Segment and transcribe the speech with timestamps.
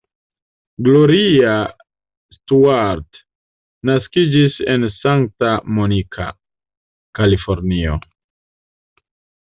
[0.85, 1.51] Gloria
[2.37, 3.21] Stuart
[3.91, 6.31] naskiĝis en Santa Monica,
[7.21, 8.05] Kalifornio.